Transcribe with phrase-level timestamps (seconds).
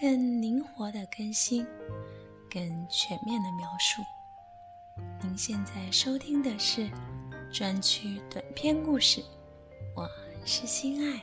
[0.00, 1.66] 更灵活的更新，
[2.48, 4.00] 更全面的描述。
[5.20, 6.88] 您现在收听的是
[7.52, 9.20] 专区短篇故事，
[9.96, 10.08] 我
[10.44, 11.20] 是心爱。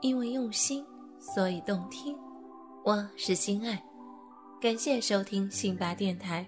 [0.00, 0.84] 因为用心，
[1.20, 2.18] 所以动听。
[2.84, 3.80] 我是心爱，
[4.60, 6.44] 感谢收听信巴电台，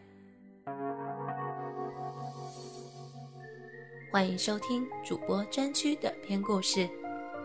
[4.10, 6.80] 欢迎收听主播专区短篇故事《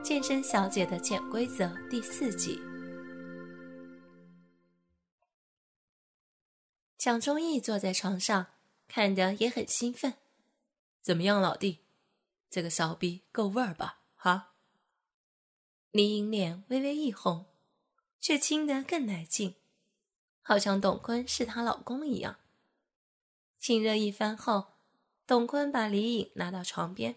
[0.05, 2.59] 健身小姐的潜规则》第四集。
[6.95, 8.45] 蒋忠义坐在床上，
[8.87, 10.13] 看得也很兴奋。
[11.01, 11.79] 怎么样，老弟？
[12.51, 14.01] 这个骚逼够味儿吧？
[14.13, 14.53] 哈！
[15.89, 17.47] 李颖脸微微一红，
[18.19, 19.55] 却亲得更来劲，
[20.43, 22.37] 好像董坤是她老公一样。
[23.57, 24.67] 亲热一番后，
[25.25, 27.15] 董坤把李颖拉到床边，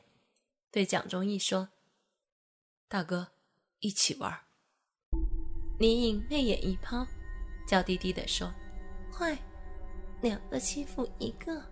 [0.71, 1.69] 对蒋忠义说
[2.89, 3.29] ：“大哥，
[3.81, 4.41] 一起玩。”
[5.79, 7.07] 李颖媚眼一抛，
[7.67, 8.53] 娇滴滴地说
[9.13, 9.39] ：“坏。”
[10.21, 11.63] 两个欺负一个，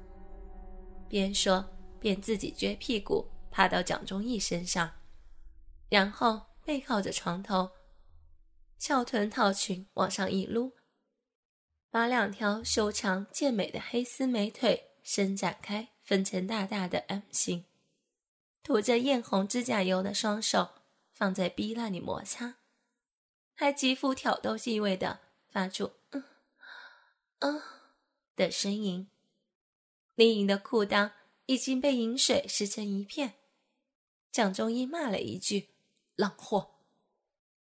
[1.09, 4.89] 边说边自己撅屁股趴到蒋中义身上，
[5.89, 7.71] 然后背靠着床头，
[8.79, 10.75] 翘臀套裙往上一撸，
[11.91, 17.65] 把两条修长健美的黑丝美腿伸展开，分成大大的 M 型，
[18.63, 20.69] 涂着艳红指甲油的双手
[21.17, 22.57] 放在逼那里摩擦，
[23.55, 26.23] 还极富挑逗意味的发出嗯
[27.39, 27.63] 嗯。
[28.37, 29.09] 的呻吟，
[30.15, 31.13] 李颖的裤裆
[31.47, 33.33] 已经被饮水湿成一片。
[34.31, 35.71] 蒋中义骂了一句
[36.17, 36.83] “浪货”，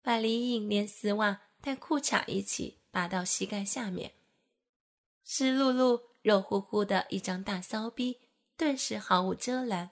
[0.00, 4.14] 把李颖连丝袜带裤衩一起扒到膝盖下面，
[5.22, 8.22] 湿漉漉、肉乎乎的一张大骚逼
[8.56, 9.91] 顿时毫无遮拦。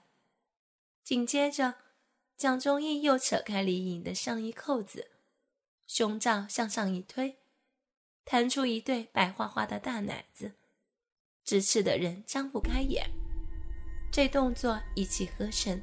[1.03, 1.75] 紧接着，
[2.41, 5.11] 蒋中义又扯开李颖的上衣扣子，
[5.85, 7.37] 胸罩向上一推，
[8.25, 10.53] 弹出一对白花花的大奶子。
[11.43, 13.07] 直视的人张不开眼，
[14.11, 15.79] 这动作一气呵成。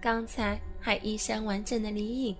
[0.00, 2.36] 刚才还衣衫完整的李颖，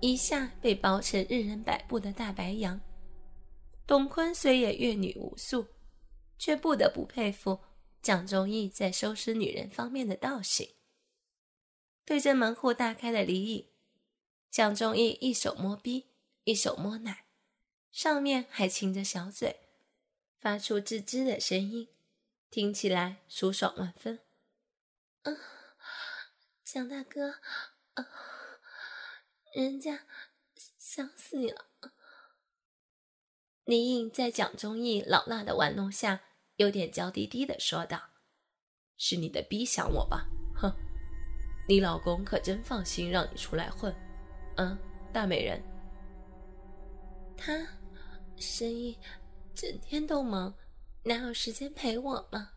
[0.00, 2.80] 一下被包成任人摆布的大白羊。
[3.86, 5.66] 董坤虽也阅女无数，
[6.38, 7.60] 却不得不佩服
[8.00, 10.66] 蒋中义在收拾女人方面的道行。
[12.04, 13.68] 对着门户大开的李颖，
[14.50, 16.06] 蒋中义一手摸逼，
[16.44, 17.26] 一手摸奶，
[17.90, 19.60] 上面还亲着小嘴。
[20.36, 21.88] 发出吱吱的声音，
[22.50, 24.20] 听起来舒爽万分。
[25.22, 25.38] 嗯，
[26.62, 27.36] 蒋大哥，
[27.94, 28.06] 啊，
[29.54, 30.04] 人家
[30.78, 31.64] 想死你了。
[33.64, 36.20] 李颖在蒋中义老辣的玩弄下，
[36.56, 38.10] 有点娇滴滴的说道
[38.98, 40.28] ：“是你的逼想我吧？
[40.54, 40.76] 哼，
[41.66, 43.94] 你老公可真放心让你出来混。
[44.56, 44.78] 嗯，
[45.12, 45.62] 大美人。
[47.36, 47.66] 他
[48.36, 48.98] 生意。”
[49.54, 50.52] 整天都忙，
[51.04, 52.54] 哪有时间陪我嘛？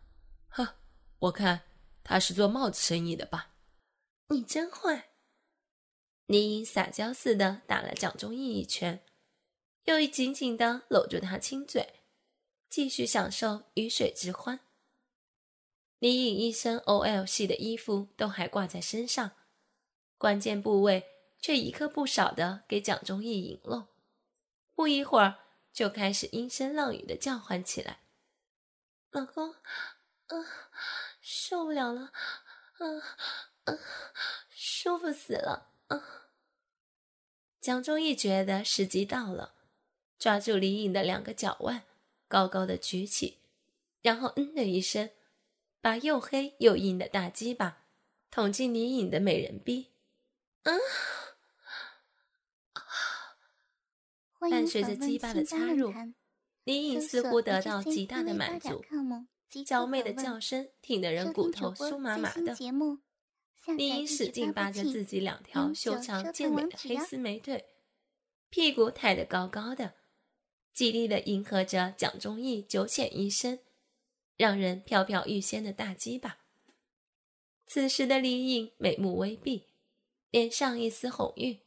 [0.48, 0.74] 呵，
[1.20, 1.60] 我看
[2.02, 3.54] 他是做帽子生意的吧？
[4.30, 5.10] 你真坏！
[6.26, 9.04] 李颖撒娇似的打了蒋中义一拳，
[9.84, 12.02] 又一紧紧的搂住他亲嘴，
[12.68, 14.58] 继续享受鱼水之欢。
[15.98, 19.32] 李颖一身 OL 系的衣服都还挂在身上，
[20.16, 21.04] 关键部位
[21.40, 23.86] 却一刻不少的给蒋中义引漏。
[24.74, 25.38] 不一会儿。
[25.70, 28.00] 就开始阴声浪语的叫唤起来
[29.12, 29.54] ：“老公，
[30.26, 30.44] 嗯，
[31.20, 32.10] 受不了了，
[32.80, 33.00] 嗯
[33.66, 33.78] 嗯，
[34.50, 36.02] 舒服死了，嗯。”
[37.62, 39.54] 蒋中义觉得时机到了，
[40.18, 41.84] 抓住李颖的两个脚腕，
[42.26, 43.38] 高高的举起，
[44.02, 45.10] 然后嗯的一声，
[45.80, 47.84] 把又黑又硬的大鸡巴
[48.30, 49.92] 捅进李颖的美人逼，
[50.64, 50.78] 嗯。
[54.40, 55.92] 伴随着鸡巴的插入，
[56.62, 58.84] 李颖似乎得到极大的满足，
[59.66, 62.56] 娇媚的叫声听得人骨头酥麻麻的。
[63.76, 67.66] 李颖使劲扒着自己两条修长健美的黑丝美腿，
[68.48, 69.94] 屁股抬得高高的，
[70.72, 73.58] 极力的迎合着蒋中义九浅一深、
[74.38, 76.38] 让人飘飘欲仙的大鸡巴。
[77.66, 79.66] 此时的李颖美目微闭，
[80.30, 81.60] 脸上一丝红晕。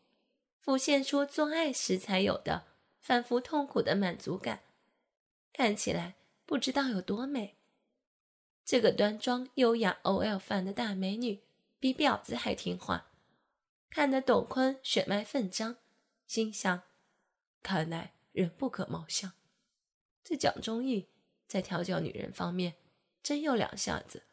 [0.60, 2.68] 浮现出做爱时才有的
[3.00, 4.64] 反复痛苦的满足感，
[5.52, 6.16] 看起来
[6.46, 7.58] 不知道有多美。
[8.64, 11.42] 这个端庄优雅 OL 范的大美女
[11.80, 13.12] 比婊子还听话，
[13.90, 15.78] 看得董坤血脉奋张，
[16.26, 16.84] 心想：
[17.62, 19.34] 看来人不可貌相。
[20.24, 21.10] 这蒋中义
[21.52, 22.76] 在调教女人方面
[23.22, 24.24] 真有两下子。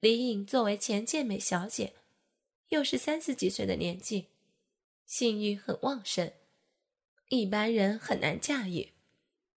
[0.00, 1.94] 李颖作为前健美小姐，
[2.68, 4.26] 又是三十几岁的年纪。
[5.06, 6.30] 性欲很旺盛，
[7.30, 8.92] 一般人很难驾驭。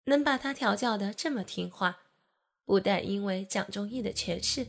[0.04, 2.04] 能把她调教的这么听话，
[2.64, 4.66] 不但因为蒋中义的权势，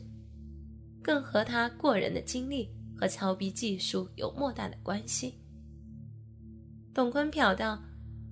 [1.02, 5.40] 更和他过人的经历和操逼技术有莫大的关系。
[6.92, 7.82] 董坤瞟到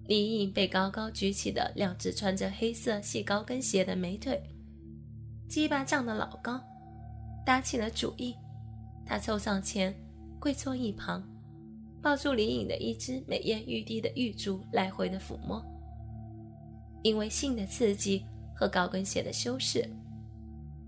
[0.06, 4.42] 李颖被高高举起的两只穿着黑色细高跟鞋的美腿，
[5.48, 6.60] 鸡巴胀得老高，
[7.46, 8.34] 打起了主意。
[9.06, 9.94] 他凑上前，
[10.40, 11.22] 跪坐一旁，
[12.00, 15.64] 抱住李颖的一只美艳欲滴的玉珠，来回的抚摸。
[17.02, 19.88] 因为性的刺激和高跟鞋的修饰，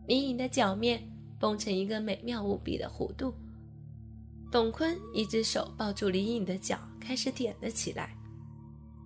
[0.07, 1.03] 李颖的脚面
[1.39, 3.35] 绷成一个美妙无比的弧度。
[4.51, 8.17] 董坤一只手抱住李颖的脚，开始点了起来，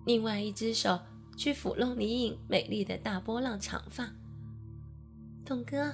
[0.09, 0.99] 另外一只手
[1.37, 4.09] 去抚弄李颖美丽的大波浪长发。
[5.45, 5.93] 董哥，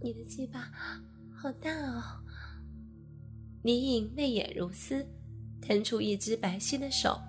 [0.00, 0.70] 你的鸡巴
[1.34, 2.02] 好大哦！
[3.60, 5.06] 李颖泪眼如丝，
[5.60, 7.20] 腾出一只白皙的手。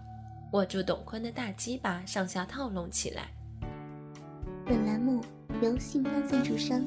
[0.54, 3.30] 握住董坤的大鸡巴，上下套拢起来。
[4.66, 5.22] 本栏目
[5.62, 6.80] 由信发赞助商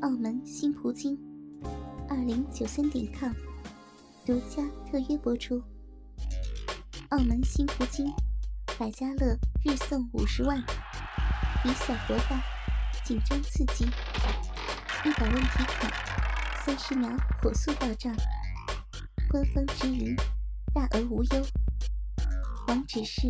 [0.00, 1.14] 澳门新葡京
[2.08, 3.30] 二零九三点 com
[4.24, 5.62] 独家特约播出。
[7.10, 8.12] 澳门新葡京
[8.78, 10.58] 百家乐日送五十万，
[11.64, 12.42] 以小博大，
[13.04, 13.84] 紧张刺激，
[15.04, 15.88] 一百问题卡，
[16.64, 17.08] 三十秒
[17.40, 18.12] 火速到账，
[19.30, 20.16] 官方直营，
[20.74, 21.46] 大额无忧。
[22.66, 23.28] 网址是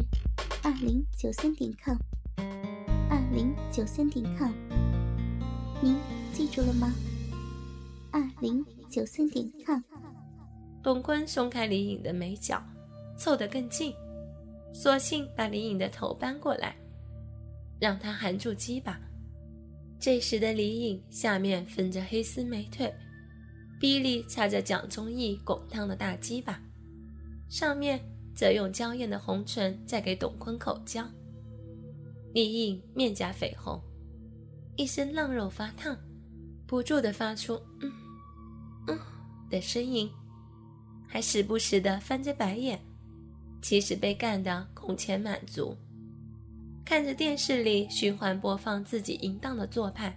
[0.62, 1.99] 二零九三点 com，
[3.11, 4.52] 二零九三点 com，
[5.82, 5.99] 您
[6.32, 6.90] 记住了吗？
[8.11, 9.82] 二零九三点 com。
[10.82, 12.62] 董坤松开李颖的眉角，
[13.16, 13.94] 凑得更近，
[14.72, 16.76] 索性把李颖的头搬过来，
[17.80, 19.00] 让他含住鸡巴。
[19.98, 22.94] 这时的李颖下面分着黑丝美腿，
[23.80, 26.60] 臂里插着蒋中义滚烫的大鸡巴，
[27.48, 28.00] 上面。
[28.36, 31.02] 则用娇艳的红唇在给董坤口交，
[32.34, 33.80] 李颖面颊绯红，
[34.76, 35.96] 一身浪肉发烫，
[36.66, 37.90] 不住地发出“嗯
[38.88, 38.98] 嗯”
[39.48, 40.12] 的声音，
[41.08, 42.78] 还时不时地翻着白眼，
[43.60, 45.76] 其实被干得空前满足。
[46.84, 50.14] 看着电视里循环播放自己淫荡的做派，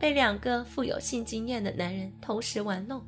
[0.00, 3.02] 被两个富有性经验的男人同时玩弄，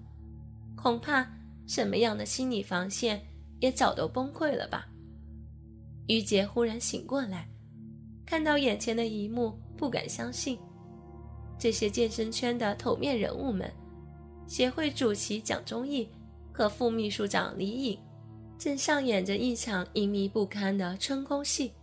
[0.76, 1.26] 恐怕
[1.66, 3.22] 什么样的心理防线？
[3.60, 4.86] 也早都崩溃了吧？
[6.06, 7.48] 于杰忽然醒过来，
[8.26, 10.58] 看到眼前的一幕，不敢相信。
[11.58, 13.72] 这些健身圈的头面人物们，
[14.46, 16.10] 协会主席蒋忠义
[16.52, 17.98] 和副秘书长李颖，
[18.64, 21.74] 正上演着一场淫靡不堪的春宫戏。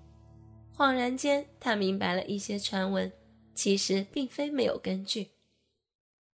[0.75, 3.13] 恍然间，他明白了一些传闻，
[3.53, 5.29] 其实并非没有根据。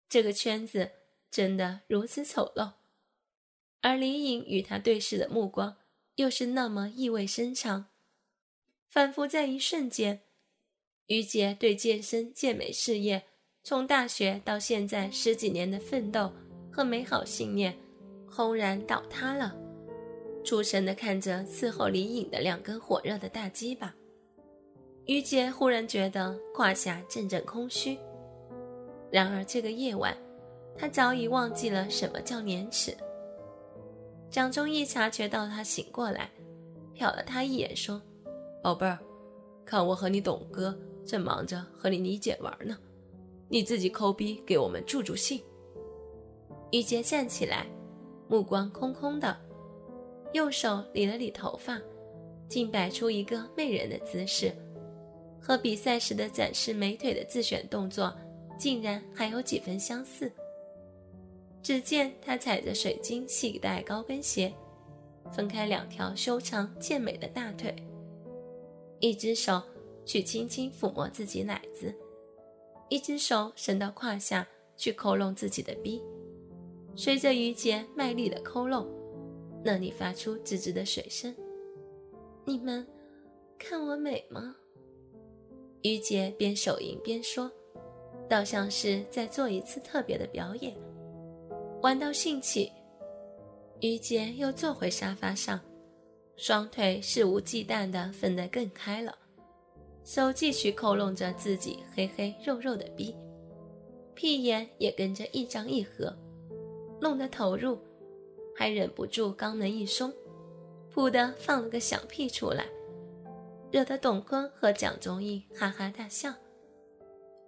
[0.08, 0.92] 这个圈子
[1.32, 2.74] 真的如此丑陋？
[3.80, 5.78] 而李颖与他对视的目光，
[6.14, 7.86] 又是那么意味深长，
[8.88, 10.20] 仿佛在一瞬间，
[11.06, 13.24] 于杰对健身健美事业
[13.64, 16.32] 从大学到现在十几年的奋斗
[16.70, 17.76] 和美好信念，
[18.30, 19.65] 轰然倒塌了。
[20.46, 23.92] 出神的看着伺候李颖的两根火热的大鸡巴，
[25.06, 27.98] 于杰忽然觉得胯下阵阵空虚。
[29.10, 30.16] 然而这个夜晚，
[30.78, 32.96] 他早已忘记了什么叫廉耻。
[34.30, 36.30] 蒋中义察觉到他醒过来，
[36.94, 38.00] 瞟了他一眼，说
[38.62, 38.96] ：“宝贝儿，
[39.64, 42.78] 看我和你董哥正忙着和你李姐玩呢，
[43.48, 45.42] 你自己抠逼给我们助助兴。”
[46.70, 47.66] 于杰站起来，
[48.28, 49.36] 目光空空的，
[50.36, 51.80] 右手理了理头发，
[52.46, 54.52] 竟摆出一个媚人的姿势，
[55.40, 58.14] 和比赛时的展示美腿的自选动作，
[58.58, 60.30] 竟然还有几分相似。
[61.62, 64.52] 只见他踩着水晶细带高跟鞋，
[65.32, 67.74] 分开两条修长健美的大腿，
[69.00, 69.62] 一只手
[70.04, 71.94] 去轻轻抚摸自己奶子，
[72.90, 76.02] 一只手伸到胯下去抠弄自己的逼。
[76.94, 78.86] 随着于杰卖力的抠弄，
[79.66, 81.34] 那里发出吱吱的水声。
[82.44, 82.86] 你们
[83.58, 84.54] 看我美吗？
[85.82, 87.50] 于杰边手淫边说，
[88.28, 90.72] 倒像是在做一次特别的表演。
[91.82, 92.70] 玩到兴起，
[93.80, 95.60] 于杰又坐回沙发上，
[96.36, 99.18] 双腿肆无忌惮地分得更开了，
[100.04, 103.16] 手继续抠弄着自己黑黑肉肉的逼，
[104.14, 106.16] 屁眼也跟着一张一合，
[107.00, 107.76] 弄得投入，
[108.56, 110.12] 还忍不住肛门一松，
[110.92, 112.66] 噗的放了个响屁出来，
[113.70, 116.32] 惹得董坤和蒋中义哈哈大笑，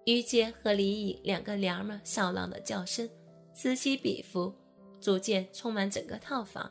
[0.05, 3.09] 于杰和李乙两个娘们儿笑浪的叫声。
[3.55, 4.55] 此起彼伏，
[5.01, 6.63] 逐渐充满整个套房。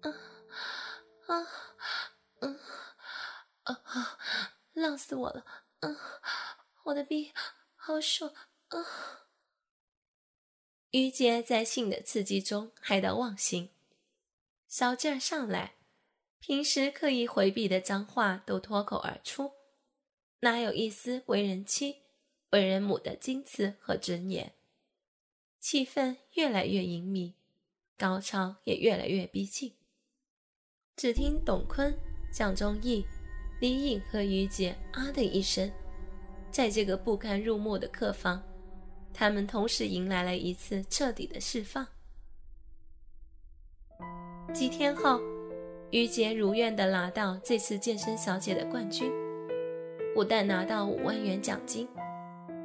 [0.00, 0.10] 啊，
[1.26, 1.46] 啊，
[2.40, 2.58] 嗯，
[3.64, 4.18] 啊啊，
[4.72, 5.44] 浪死我了！
[5.80, 5.88] 啊，
[6.84, 7.30] 我的逼
[7.76, 8.32] 好爽！
[8.68, 8.78] 啊！
[10.92, 13.70] 于杰在性的刺激中嗨到忘形，
[14.68, 15.76] 小劲儿上来，
[16.38, 19.52] 平时刻意回避的脏话都脱口而出，
[20.40, 22.02] 哪有一丝为人妻、
[22.50, 24.52] 为人母的矜持和尊严？
[25.58, 27.36] 气氛越来越隐秘，
[27.96, 29.74] 高潮也越来越逼近。
[30.94, 31.98] 只听董坤、
[32.30, 33.06] 蒋忠义、
[33.62, 35.72] 李颖和于杰“啊”的一声，
[36.50, 38.46] 在这个不堪入目的客房，
[39.14, 41.86] 他们同时迎来了一次彻底的释放。
[44.52, 45.20] 几天后，
[45.90, 49.10] 于杰如愿地拿到这次健身小姐的冠军，
[50.14, 51.88] 不但拿到五万元奖金，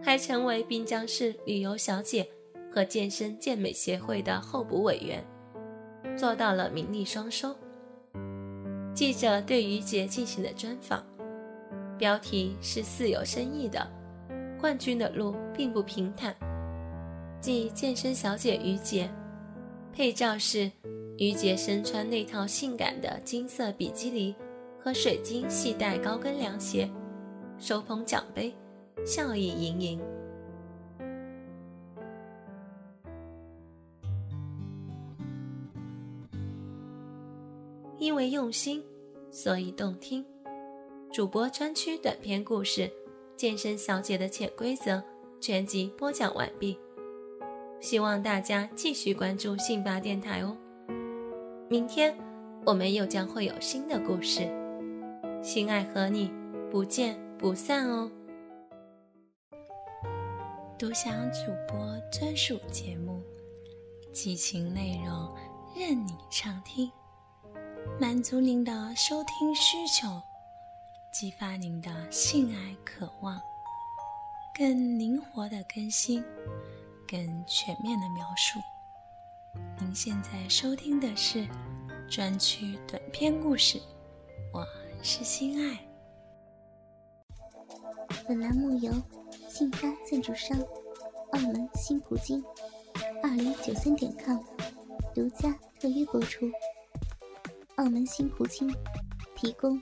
[0.04, 2.28] 还成为滨江市旅游小姐
[2.74, 5.26] 和健身健美协会的候补委员，
[6.18, 7.56] 做到了名利双收。
[8.94, 11.06] 记者对于杰进行了专访，
[11.98, 13.88] 标题是似有深意的
[14.60, 16.36] ：“冠军的路并不平坦。”
[17.40, 19.10] 即健身小姐于姐，
[19.94, 20.72] 配照是
[21.18, 24.36] 于姐身穿那套性感的金色比基尼
[24.84, 26.90] 和水晶细带高跟凉鞋，
[27.60, 28.54] 手捧奖杯，
[29.06, 30.02] 笑意盈盈。
[38.00, 38.84] 因为用心，
[39.32, 40.26] 所以动听。
[41.12, 42.82] 主播专区短篇故事
[43.38, 44.94] 《健身小姐的潜规则》
[45.40, 46.76] 全集播讲完毕，
[47.80, 50.58] 希望大家继续关注信巴电台哦。
[51.70, 52.18] 明天
[52.66, 54.50] 我们又将会有新的故事，
[55.44, 56.34] 心爱和你
[56.72, 58.12] 不见不散哦。
[60.80, 61.78] 独享主播
[62.12, 63.22] 专属节目，
[64.12, 65.32] 激情内容
[65.76, 66.92] 任你畅听。
[68.00, 70.08] 满足您的收听需求，
[71.20, 73.42] 激发您的性爱渴望，
[74.56, 76.24] 更灵活的更新，
[77.08, 78.60] 更全面的描述。
[79.80, 81.48] 您现在收听的是
[82.08, 83.82] 专区短篇故事，
[84.54, 84.64] 我
[85.02, 85.80] 是心爱。
[88.28, 88.94] 本栏目由
[89.50, 90.56] 信发赞助商
[91.32, 92.44] 澳门新葡京
[93.24, 94.38] 二零九三点 com
[95.16, 96.46] 独家特约播出。
[97.78, 98.72] 澳门新葡京
[99.36, 99.82] 提供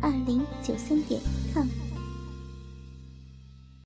[0.00, 1.20] 二零九三点
[1.52, 1.89] com。